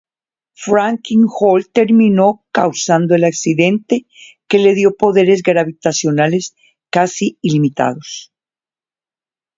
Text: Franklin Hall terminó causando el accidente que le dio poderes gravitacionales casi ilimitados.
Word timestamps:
Franklin 0.65 1.27
Hall 1.29 1.69
terminó 1.69 2.43
causando 2.51 3.13
el 3.13 3.23
accidente 3.23 4.07
que 4.47 4.57
le 4.57 4.73
dio 4.73 4.95
poderes 4.97 5.43
gravitacionales 5.43 6.55
casi 6.89 7.37
ilimitados. 7.43 8.33